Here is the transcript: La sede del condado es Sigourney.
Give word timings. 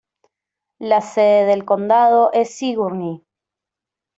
La 0.79 0.99
sede 0.99 1.45
del 1.45 1.63
condado 1.63 2.31
es 2.33 2.55
Sigourney. 2.55 3.23